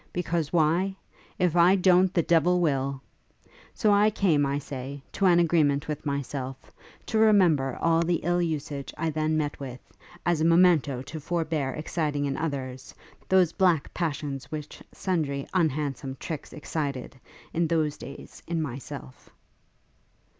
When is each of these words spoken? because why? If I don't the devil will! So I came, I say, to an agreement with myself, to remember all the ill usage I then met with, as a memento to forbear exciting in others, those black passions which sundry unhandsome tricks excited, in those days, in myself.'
because 0.13 0.51
why? 0.51 0.95
If 1.37 1.55
I 1.55 1.75
don't 1.75 2.11
the 2.11 2.23
devil 2.23 2.59
will! 2.59 3.03
So 3.75 3.91
I 3.93 4.09
came, 4.09 4.47
I 4.47 4.57
say, 4.57 5.03
to 5.11 5.27
an 5.27 5.37
agreement 5.37 5.87
with 5.87 6.07
myself, 6.07 6.71
to 7.05 7.19
remember 7.19 7.77
all 7.79 8.01
the 8.01 8.19
ill 8.23 8.41
usage 8.41 8.91
I 8.97 9.11
then 9.11 9.37
met 9.37 9.59
with, 9.59 9.79
as 10.25 10.41
a 10.41 10.43
memento 10.43 11.03
to 11.03 11.19
forbear 11.19 11.69
exciting 11.75 12.25
in 12.25 12.35
others, 12.35 12.95
those 13.29 13.51
black 13.53 13.93
passions 13.93 14.45
which 14.45 14.81
sundry 14.91 15.45
unhandsome 15.53 16.17
tricks 16.19 16.51
excited, 16.51 17.15
in 17.53 17.67
those 17.67 17.95
days, 17.95 18.41
in 18.47 18.59
myself.' 18.59 19.29